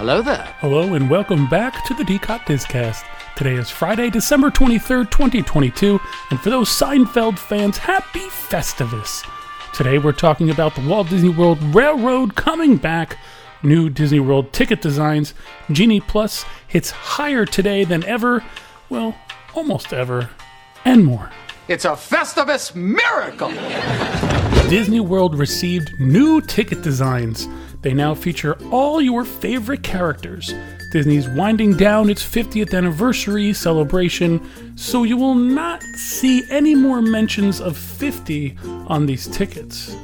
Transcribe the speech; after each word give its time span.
Hello 0.00 0.22
there. 0.22 0.54
Hello 0.60 0.94
and 0.94 1.10
welcome 1.10 1.46
back 1.46 1.84
to 1.84 1.92
the 1.92 2.04
DCOT 2.04 2.46
Discast. 2.46 3.04
Today 3.36 3.56
is 3.56 3.68
Friday, 3.68 4.08
December 4.08 4.48
23rd, 4.48 5.10
2022, 5.10 6.00
and 6.30 6.40
for 6.40 6.48
those 6.48 6.70
Seinfeld 6.70 7.38
fans, 7.38 7.76
happy 7.76 8.26
Festivus. 8.30 9.22
Today 9.74 9.98
we're 9.98 10.12
talking 10.12 10.48
about 10.48 10.74
the 10.74 10.80
Walt 10.88 11.10
Disney 11.10 11.28
World 11.28 11.62
Railroad 11.74 12.34
coming 12.34 12.78
back, 12.78 13.18
new 13.62 13.90
Disney 13.90 14.20
World 14.20 14.54
ticket 14.54 14.80
designs, 14.80 15.34
Genie 15.70 16.00
Plus 16.00 16.46
hits 16.66 16.90
higher 16.90 17.44
today 17.44 17.84
than 17.84 18.02
ever, 18.04 18.42
well, 18.88 19.14
almost 19.54 19.92
ever, 19.92 20.30
and 20.86 21.04
more. 21.04 21.30
It's 21.68 21.84
a 21.84 21.90
Festivus 21.90 22.74
miracle. 22.74 23.50
Disney 24.70 25.00
World 25.00 25.38
received 25.38 26.00
new 26.00 26.40
ticket 26.40 26.80
designs. 26.80 27.46
They 27.82 27.94
now 27.94 28.14
feature 28.14 28.58
all 28.70 29.00
your 29.00 29.24
favorite 29.24 29.82
characters. 29.82 30.52
Disney's 30.92 31.28
winding 31.28 31.76
down 31.76 32.10
its 32.10 32.22
50th 32.22 32.74
anniversary 32.74 33.52
celebration, 33.52 34.76
so 34.76 35.04
you 35.04 35.16
will 35.16 35.34
not 35.34 35.82
see 35.94 36.42
any 36.50 36.74
more 36.74 37.00
mentions 37.00 37.60
of 37.60 37.76
50 37.76 38.58
on 38.86 39.06
these 39.06 39.28
tickets. 39.28 39.96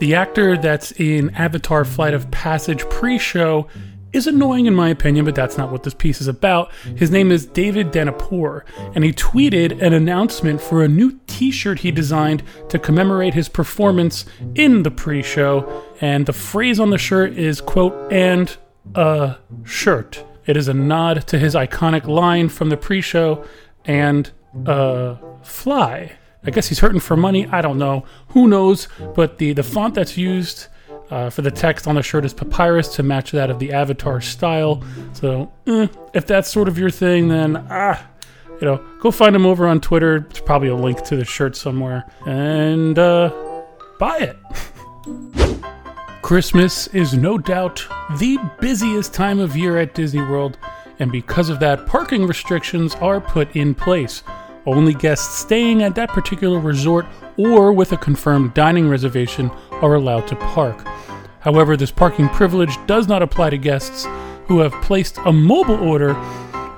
The 0.00 0.14
actor 0.14 0.58
that's 0.58 0.92
in 0.92 1.30
Avatar 1.30 1.84
Flight 1.84 2.14
of 2.14 2.30
Passage 2.30 2.86
pre 2.90 3.18
show 3.18 3.68
is 4.14 4.26
annoying 4.26 4.66
in 4.66 4.74
my 4.74 4.88
opinion, 4.88 5.24
but 5.24 5.34
that's 5.34 5.58
not 5.58 5.72
what 5.72 5.82
this 5.82 5.92
piece 5.92 6.20
is 6.20 6.28
about. 6.28 6.70
His 6.96 7.10
name 7.10 7.32
is 7.32 7.46
David 7.46 7.90
Danapour, 7.90 8.62
and 8.94 9.02
he 9.02 9.12
tweeted 9.12 9.82
an 9.82 9.92
announcement 9.92 10.60
for 10.60 10.82
a 10.82 10.88
new 10.88 11.18
t 11.26 11.50
shirt 11.50 11.80
he 11.80 11.90
designed 11.90 12.42
to 12.68 12.78
commemorate 12.78 13.34
his 13.34 13.48
performance 13.48 14.24
in 14.54 14.84
the 14.84 14.90
pre 14.90 15.22
show. 15.22 15.82
And 16.00 16.26
the 16.26 16.32
phrase 16.32 16.78
on 16.78 16.90
the 16.90 16.98
shirt 16.98 17.32
is, 17.32 17.60
quote, 17.60 18.12
and 18.12 18.56
a 18.94 19.36
shirt. 19.64 20.24
It 20.46 20.56
is 20.56 20.68
a 20.68 20.74
nod 20.74 21.26
to 21.28 21.38
his 21.38 21.54
iconic 21.54 22.06
line 22.06 22.48
from 22.48 22.68
the 22.68 22.76
pre 22.76 23.00
show, 23.00 23.44
and 23.84 24.30
uh, 24.66 25.16
fly. 25.42 26.12
I 26.46 26.50
guess 26.50 26.68
he's 26.68 26.80
hurting 26.80 27.00
for 27.00 27.16
money. 27.16 27.46
I 27.46 27.62
don't 27.62 27.78
know. 27.78 28.04
Who 28.28 28.46
knows? 28.46 28.86
But 29.14 29.38
the, 29.38 29.54
the 29.54 29.62
font 29.62 29.94
that's 29.94 30.16
used 30.16 30.68
uh, 31.10 31.30
for 31.30 31.42
the 31.42 31.50
text 31.50 31.86
on 31.86 31.94
the 31.94 32.02
shirt 32.02 32.24
is 32.24 32.32
papyrus 32.32 32.94
to 32.96 33.02
match 33.02 33.32
that 33.32 33.50
of 33.50 33.58
the 33.58 33.72
avatar 33.72 34.20
style. 34.20 34.82
So, 35.12 35.52
eh, 35.66 35.88
if 36.12 36.26
that's 36.26 36.50
sort 36.50 36.68
of 36.68 36.78
your 36.78 36.90
thing, 36.90 37.28
then 37.28 37.66
ah, 37.70 38.06
you 38.60 38.66
know, 38.66 38.84
go 39.00 39.10
find 39.10 39.34
him 39.34 39.46
over 39.46 39.66
on 39.66 39.80
Twitter. 39.80 40.20
There's 40.20 40.40
probably 40.40 40.68
a 40.68 40.76
link 40.76 41.02
to 41.04 41.16
the 41.16 41.24
shirt 41.24 41.56
somewhere, 41.56 42.04
and 42.26 42.98
uh, 42.98 43.30
buy 43.98 44.18
it. 44.18 44.36
Christmas 46.22 46.86
is 46.88 47.12
no 47.12 47.36
doubt 47.36 47.86
the 48.18 48.38
busiest 48.58 49.12
time 49.12 49.40
of 49.40 49.56
year 49.56 49.78
at 49.78 49.94
Disney 49.94 50.22
World, 50.22 50.56
and 50.98 51.12
because 51.12 51.50
of 51.50 51.60
that, 51.60 51.86
parking 51.86 52.26
restrictions 52.26 52.94
are 52.96 53.20
put 53.20 53.54
in 53.54 53.74
place. 53.74 54.22
Only 54.66 54.94
guests 54.94 55.38
staying 55.38 55.82
at 55.82 55.94
that 55.96 56.08
particular 56.08 56.58
resort 56.58 57.04
or 57.36 57.72
with 57.72 57.92
a 57.92 57.98
confirmed 57.98 58.54
dining 58.54 58.88
reservation 58.88 59.50
are 59.82 59.94
allowed 59.94 60.26
to 60.28 60.36
park. 60.36 60.86
However, 61.44 61.76
this 61.76 61.90
parking 61.90 62.30
privilege 62.30 62.78
does 62.86 63.06
not 63.06 63.22
apply 63.22 63.50
to 63.50 63.58
guests 63.58 64.06
who 64.46 64.60
have 64.60 64.72
placed 64.82 65.18
a 65.26 65.32
mobile 65.32 65.76
order 65.76 66.16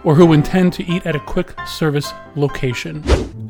or 0.03 0.17
who 0.17 0.33
intend 0.33 0.73
to 0.75 0.85
eat 0.85 1.07
at 1.07 1.15
a 1.15 1.21
quick 1.21 1.55
service 1.67 2.13
location. 2.35 3.03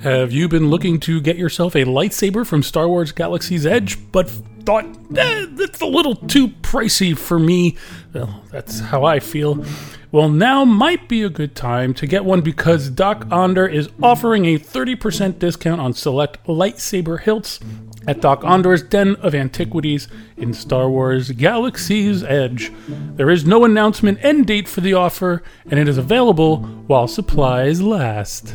Have 0.03 0.31
you 0.31 0.47
been 0.47 0.69
looking 0.69 1.01
to 1.01 1.21
get 1.23 1.37
yourself 1.37 1.75
a 1.75 1.85
lightsaber 1.85 2.47
from 2.47 2.63
Star 2.63 2.87
Wars 2.87 3.13
Galaxy's 3.13 3.65
Edge, 3.65 3.99
but 4.13 4.31
thought 4.67 4.85
eh, 5.17 5.47
that's 5.51 5.81
a 5.81 5.87
little 5.87 6.17
too 6.17 6.49
pricey 6.49 7.17
for 7.17 7.39
me? 7.39 7.77
Well, 8.13 8.43
that's 8.51 8.81
how 8.81 9.05
I 9.05 9.21
feel. 9.21 9.65
Well, 10.13 10.29
now 10.29 10.65
might 10.65 11.09
be 11.09 11.23
a 11.23 11.29
good 11.29 11.55
time 11.55 11.95
to 11.95 12.07
get 12.07 12.25
one 12.25 12.41
because 12.41 12.91
Dok-Ondar 12.91 13.73
is 13.73 13.89
offering 14.03 14.45
a 14.47 14.59
30% 14.59 15.39
discount 15.39 15.81
on 15.81 15.93
select 15.93 16.45
lightsaber 16.47 17.21
hilts 17.21 17.61
at 18.07 18.21
Dok-Ondar's 18.21 18.83
Den 18.83 19.17
of 19.17 19.35
Antiquities 19.35 20.09
in 20.37 20.53
Star 20.55 20.89
Wars 20.89 21.31
Galaxy's 21.33 22.23
Edge. 22.23 22.73
There 22.89 23.31
is 23.31 23.45
no 23.45 23.65
announcement 23.65 24.19
end 24.25 24.47
date 24.47 24.69
for 24.69 24.81
the 24.81 24.95
offer, 24.95 25.43
and 25.71 25.79
it 25.79 25.89
is 25.89 25.99
available 25.99 26.59
while 26.87 27.09
supplies 27.09 27.83
last. 27.83 28.55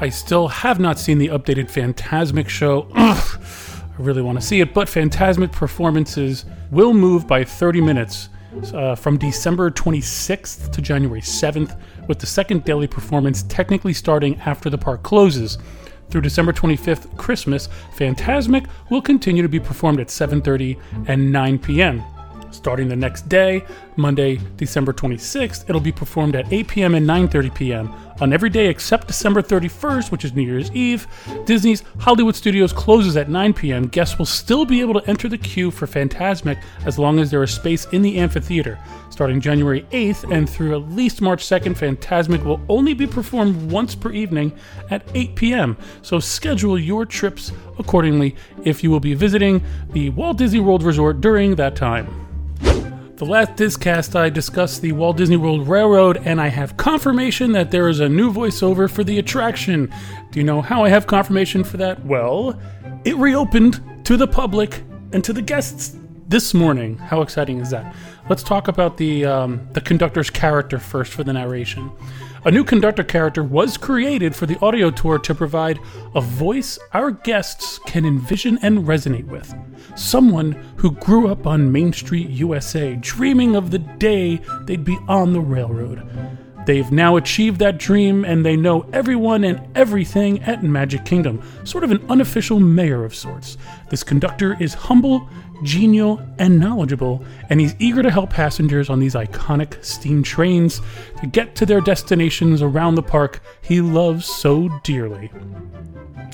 I 0.00 0.08
still 0.08 0.48
have 0.48 0.80
not 0.80 0.98
seen 0.98 1.18
the 1.18 1.28
updated 1.28 1.70
Fantasmic 1.70 2.48
show. 2.48 2.88
Ugh, 2.94 3.40
really 4.00 4.22
want 4.22 4.40
to 4.40 4.46
see 4.46 4.60
it, 4.60 4.74
but 4.74 4.88
Fantasmic 4.88 5.52
performances 5.52 6.44
will 6.70 6.92
move 6.92 7.26
by 7.26 7.44
30 7.44 7.80
minutes 7.80 8.28
uh, 8.74 8.94
from 8.94 9.16
December 9.16 9.70
26th 9.70 10.72
to 10.72 10.82
January 10.82 11.20
7th, 11.20 11.78
with 12.08 12.18
the 12.18 12.26
second 12.26 12.64
daily 12.64 12.86
performance 12.86 13.42
technically 13.44 13.92
starting 13.92 14.38
after 14.40 14.70
the 14.70 14.78
park 14.78 15.02
closes. 15.02 15.58
Through 16.10 16.22
December 16.22 16.52
25th, 16.52 17.16
Christmas, 17.16 17.68
Fantasmic 17.96 18.66
will 18.90 19.02
continue 19.02 19.42
to 19.42 19.48
be 19.48 19.60
performed 19.60 20.00
at 20.00 20.08
7:30 20.08 20.76
and 21.06 21.30
9 21.30 21.58
p.m. 21.60 22.02
Starting 22.50 22.88
the 22.88 22.96
next 22.96 23.28
day, 23.28 23.64
Monday, 23.94 24.40
December 24.56 24.92
26th, 24.92 25.68
it'll 25.68 25.80
be 25.80 25.92
performed 25.92 26.34
at 26.34 26.52
8 26.52 26.66
p.m. 26.66 26.94
and 26.96 27.06
9:30 27.06 27.54
p.m. 27.54 27.94
On 28.20 28.34
every 28.34 28.50
day 28.50 28.66
except 28.66 29.06
December 29.06 29.40
31st, 29.40 30.10
which 30.10 30.26
is 30.26 30.34
New 30.34 30.42
Year's 30.42 30.70
Eve, 30.72 31.06
Disney's 31.46 31.82
Hollywood 32.00 32.36
Studios 32.36 32.70
closes 32.70 33.16
at 33.16 33.30
9 33.30 33.54
p.m. 33.54 33.86
Guests 33.86 34.18
will 34.18 34.26
still 34.26 34.66
be 34.66 34.82
able 34.82 35.00
to 35.00 35.08
enter 35.08 35.26
the 35.26 35.38
queue 35.38 35.70
for 35.70 35.86
Fantasmic 35.86 36.62
as 36.84 36.98
long 36.98 37.18
as 37.18 37.30
there 37.30 37.42
is 37.42 37.50
space 37.50 37.86
in 37.92 38.02
the 38.02 38.18
amphitheater. 38.18 38.78
Starting 39.08 39.40
January 39.40 39.86
8th 39.90 40.30
and 40.30 40.48
through 40.48 40.74
at 40.76 40.90
least 40.90 41.22
March 41.22 41.42
2nd, 41.44 41.78
Fantasmic 41.78 42.44
will 42.44 42.60
only 42.68 42.92
be 42.92 43.06
performed 43.06 43.70
once 43.72 43.94
per 43.94 44.12
evening 44.12 44.52
at 44.90 45.02
8 45.14 45.34
p.m. 45.34 45.76
So 46.02 46.20
schedule 46.20 46.78
your 46.78 47.06
trips 47.06 47.52
accordingly 47.78 48.36
if 48.64 48.84
you 48.84 48.90
will 48.90 49.00
be 49.00 49.14
visiting 49.14 49.64
the 49.92 50.10
Walt 50.10 50.36
Disney 50.36 50.60
World 50.60 50.82
Resort 50.82 51.22
during 51.22 51.54
that 51.54 51.74
time. 51.74 52.29
The 53.20 53.26
last 53.26 53.56
Discast, 53.56 54.16
I 54.16 54.30
discussed 54.30 54.80
the 54.80 54.92
Walt 54.92 55.18
Disney 55.18 55.36
World 55.36 55.68
Railroad, 55.68 56.22
and 56.24 56.40
I 56.40 56.48
have 56.48 56.78
confirmation 56.78 57.52
that 57.52 57.70
there 57.70 57.86
is 57.90 58.00
a 58.00 58.08
new 58.08 58.32
voiceover 58.32 58.88
for 58.88 59.04
the 59.04 59.18
attraction. 59.18 59.92
Do 60.30 60.40
you 60.40 60.44
know 60.44 60.62
how 60.62 60.84
I 60.84 60.88
have 60.88 61.06
confirmation 61.06 61.62
for 61.62 61.76
that? 61.76 62.02
Well, 62.06 62.58
it 63.04 63.14
reopened 63.16 63.82
to 64.06 64.16
the 64.16 64.26
public 64.26 64.82
and 65.12 65.22
to 65.22 65.34
the 65.34 65.42
guests 65.42 65.98
this 66.30 66.54
morning. 66.54 66.96
How 66.96 67.22
exciting 67.22 67.58
is 67.58 67.70
that? 67.70 67.92
Let's 68.28 68.44
talk 68.44 68.68
about 68.68 68.96
the 68.96 69.24
um, 69.24 69.68
the 69.72 69.80
conductor's 69.80 70.30
character 70.30 70.78
first 70.78 71.12
for 71.12 71.24
the 71.24 71.32
narration. 71.32 71.90
A 72.44 72.52
new 72.52 72.62
conductor 72.62 73.02
character 73.02 73.42
was 73.42 73.76
created 73.76 74.34
for 74.36 74.46
the 74.46 74.56
audio 74.60 74.90
tour 74.90 75.18
to 75.18 75.34
provide 75.34 75.80
a 76.14 76.20
voice 76.20 76.78
our 76.92 77.10
guests 77.10 77.80
can 77.80 78.06
envision 78.06 78.58
and 78.62 78.86
resonate 78.86 79.26
with. 79.26 79.52
Someone 79.96 80.52
who 80.76 80.92
grew 80.92 81.26
up 81.28 81.48
on 81.48 81.72
Main 81.72 81.92
Street, 81.92 82.30
USA, 82.30 82.94
dreaming 82.94 83.56
of 83.56 83.72
the 83.72 83.80
day 83.80 84.40
they'd 84.66 84.84
be 84.84 84.98
on 85.08 85.32
the 85.32 85.40
railroad. 85.40 86.08
They've 86.66 86.90
now 86.92 87.16
achieved 87.16 87.58
that 87.60 87.78
dream 87.78 88.24
and 88.24 88.44
they 88.44 88.56
know 88.56 88.86
everyone 88.92 89.44
and 89.44 89.60
everything 89.76 90.42
at 90.42 90.62
Magic 90.62 91.04
Kingdom, 91.04 91.42
sort 91.64 91.84
of 91.84 91.90
an 91.90 92.04
unofficial 92.08 92.60
mayor 92.60 93.04
of 93.04 93.14
sorts. 93.14 93.56
This 93.88 94.02
conductor 94.02 94.56
is 94.60 94.74
humble, 94.74 95.28
genial, 95.62 96.20
and 96.38 96.60
knowledgeable, 96.60 97.24
and 97.48 97.60
he's 97.60 97.74
eager 97.78 98.02
to 98.02 98.10
help 98.10 98.30
passengers 98.30 98.90
on 98.90 99.00
these 99.00 99.14
iconic 99.14 99.82
steam 99.84 100.22
trains 100.22 100.80
to 101.20 101.26
get 101.26 101.54
to 101.56 101.66
their 101.66 101.80
destinations 101.80 102.62
around 102.62 102.94
the 102.94 103.02
park 103.02 103.42
he 103.62 103.80
loves 103.80 104.26
so 104.26 104.68
dearly. 104.82 105.30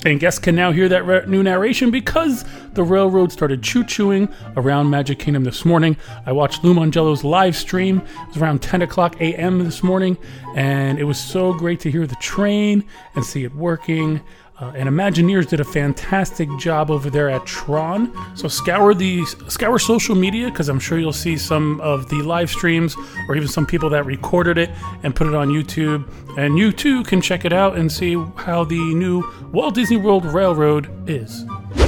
And 0.05 0.19
guests 0.19 0.39
can 0.39 0.55
now 0.55 0.71
hear 0.71 0.87
that 0.89 1.27
new 1.27 1.41
narration 1.43 1.91
because 1.91 2.45
the 2.73 2.83
railroad 2.83 3.31
started 3.31 3.63
choo 3.63 3.83
chooing 3.83 4.31
around 4.55 4.89
Magic 4.89 5.19
Kingdom 5.19 5.43
this 5.43 5.65
morning. 5.65 5.97
I 6.25 6.31
watched 6.31 6.63
Lou 6.63 6.73
Mongello's 6.73 7.23
live 7.23 7.55
stream. 7.55 7.97
It 7.99 8.27
was 8.27 8.37
around 8.37 8.61
10 8.61 8.83
o'clock 8.83 9.19
a.m. 9.19 9.63
this 9.63 9.83
morning, 9.83 10.16
and 10.55 10.99
it 10.99 11.03
was 11.03 11.19
so 11.19 11.53
great 11.53 11.79
to 11.81 11.91
hear 11.91 12.07
the 12.07 12.15
train 12.15 12.83
and 13.15 13.25
see 13.25 13.43
it 13.43 13.53
working. 13.55 14.21
Uh, 14.59 14.71
and 14.75 14.89
Imagineers 14.89 15.47
did 15.47 15.59
a 15.59 15.63
fantastic 15.63 16.49
job 16.57 16.89
over 16.89 17.11
there 17.11 17.29
at 17.29 17.45
Tron. 17.45 18.11
So 18.35 18.47
scour 18.47 18.95
the 18.95 19.23
scour 19.47 19.77
social 19.77 20.15
media 20.15 20.49
because 20.49 20.67
I'm 20.67 20.79
sure 20.79 20.97
you'll 20.97 21.13
see 21.13 21.37
some 21.37 21.79
of 21.81 22.09
the 22.09 22.23
live 22.23 22.49
streams 22.49 22.95
or 23.29 23.35
even 23.35 23.47
some 23.47 23.67
people 23.67 23.89
that 23.91 24.05
recorded 24.05 24.57
it 24.57 24.71
and 25.03 25.15
put 25.15 25.27
it 25.27 25.35
on 25.35 25.49
YouTube. 25.49 26.09
And 26.37 26.57
you 26.57 26.71
too 26.71 27.03
can 27.03 27.21
check 27.21 27.45
it 27.45 27.53
out 27.53 27.77
and 27.77 27.91
see 27.91 28.15
how 28.35 28.63
the 28.63 28.79
new 28.95 29.23
Walt 29.51 29.75
Disney 29.75 29.97
World 29.97 30.25
Railroad 30.25 30.89
is. 31.07 31.45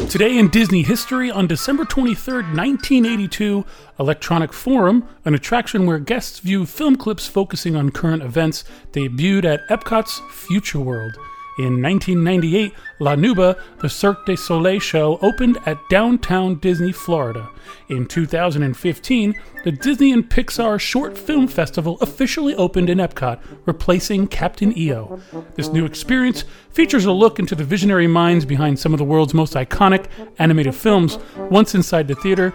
Today 0.09 0.39
in 0.39 0.47
Disney 0.47 0.81
history, 0.81 1.29
on 1.29 1.45
December 1.45 1.85
23rd, 1.85 2.56
1982, 2.57 3.63
Electronic 4.00 4.51
Forum, 4.51 5.07
an 5.23 5.35
attraction 5.35 5.85
where 5.85 6.00
guests 6.00 6.39
view 6.39 6.65
film 6.65 6.95
clips 6.95 7.27
focusing 7.27 7.75
on 7.75 7.91
current 7.91 8.23
events, 8.23 8.63
debuted 8.91 9.45
at 9.45 9.67
Epcot's 9.67 10.19
Future 10.31 10.79
World. 10.79 11.15
In 11.59 11.81
1998, 11.81 12.73
La 13.00 13.15
Nouba, 13.17 13.59
the 13.81 13.89
Cirque 13.89 14.25
du 14.25 14.38
Soleil 14.38 14.79
show, 14.79 15.19
opened 15.21 15.57
at 15.65 15.77
downtown 15.89 16.56
Disney, 16.56 16.94
Florida. 16.94 17.50
In 17.89 18.06
2015, 18.06 19.35
the 19.65 19.71
Disney 19.73 20.13
and 20.13 20.29
Pixar 20.29 20.79
Short 20.79 21.17
Film 21.17 21.50
Festival 21.50 21.97
officially 22.00 22.56
opened 22.56 22.89
in 22.89 23.00
Epcot, 23.00 23.41
replacing 23.65 24.27
Captain 24.27 24.71
EO. 24.77 25.19
This 25.56 25.67
new 25.67 25.83
experience 25.83 26.45
features 26.69 27.03
a 27.03 27.11
look 27.11 27.39
into 27.39 27.56
the 27.56 27.65
visionary 27.65 28.07
minds 28.07 28.45
behind 28.45 28.79
some 28.79 28.94
of 28.94 28.97
the 28.97 29.03
world's 29.03 29.33
most 29.33 29.56
iconic 29.56 30.06
animated 30.38 30.75
films. 30.75 31.19
Once 31.51 31.75
inside 31.75 32.07
the 32.07 32.15
theater, 32.15 32.53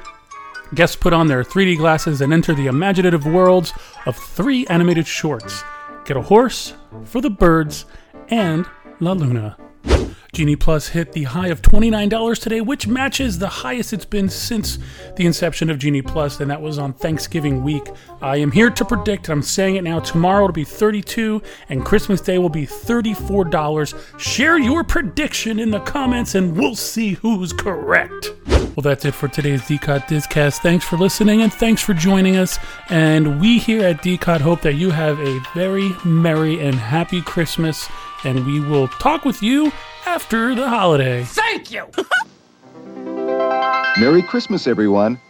Guests 0.74 0.96
put 0.96 1.12
on 1.12 1.26
their 1.26 1.44
3D 1.44 1.76
glasses 1.76 2.22
and 2.22 2.32
enter 2.32 2.54
the 2.54 2.68
imaginative 2.68 3.26
worlds 3.26 3.74
of 4.06 4.16
three 4.16 4.66
animated 4.68 5.06
shorts 5.06 5.62
Get 6.06 6.16
a 6.16 6.22
Horse, 6.22 6.72
For 7.04 7.20
the 7.20 7.28
Birds, 7.28 7.84
and 8.28 8.66
La 9.00 9.12
Luna. 9.12 9.56
Genie 10.32 10.56
Plus 10.56 10.88
hit 10.88 11.12
the 11.12 11.24
high 11.24 11.48
of 11.48 11.62
$29 11.62 12.40
today, 12.40 12.60
which 12.60 12.88
matches 12.88 13.38
the 13.38 13.48
highest 13.48 13.92
it's 13.92 14.04
been 14.04 14.28
since 14.28 14.78
the 15.16 15.26
inception 15.26 15.70
of 15.70 15.78
Genie 15.78 16.02
Plus, 16.02 16.40
and 16.40 16.50
that 16.50 16.60
was 16.60 16.78
on 16.78 16.92
Thanksgiving 16.92 17.62
week. 17.62 17.86
I 18.20 18.38
am 18.38 18.50
here 18.50 18.70
to 18.70 18.84
predict, 18.84 19.28
I'm 19.28 19.42
saying 19.42 19.76
it 19.76 19.84
now, 19.84 20.00
tomorrow 20.00 20.44
it'll 20.44 20.52
be 20.52 20.64
32 20.64 21.40
and 21.68 21.84
Christmas 21.84 22.20
Day 22.20 22.38
will 22.38 22.48
be 22.48 22.66
$34. 22.66 24.18
Share 24.18 24.58
your 24.58 24.82
prediction 24.82 25.60
in 25.60 25.70
the 25.70 25.80
comments 25.80 26.34
and 26.34 26.56
we'll 26.56 26.76
see 26.76 27.12
who's 27.12 27.52
correct. 27.52 28.32
Well, 28.76 28.82
that's 28.82 29.04
it 29.04 29.14
for 29.14 29.28
today's 29.28 29.62
DCOT 29.62 30.08
Discast. 30.08 30.58
Thanks 30.58 30.84
for 30.84 30.96
listening 30.96 31.42
and 31.42 31.52
thanks 31.52 31.80
for 31.80 31.94
joining 31.94 32.36
us. 32.36 32.58
And 32.88 33.40
we 33.40 33.58
here 33.58 33.86
at 33.86 34.02
DCOT 34.02 34.40
hope 34.40 34.62
that 34.62 34.74
you 34.74 34.90
have 34.90 35.20
a 35.20 35.38
very 35.54 35.90
merry 36.04 36.60
and 36.60 36.74
happy 36.74 37.22
Christmas. 37.22 37.88
And 38.24 38.44
we 38.44 38.58
will 38.58 38.88
talk 38.88 39.24
with 39.24 39.44
you 39.44 39.70
after 40.06 40.56
the 40.56 40.68
holiday. 40.68 41.22
Thank 41.22 41.70
you! 41.70 41.86
Merry 43.96 44.22
Christmas, 44.22 44.66
everyone. 44.66 45.20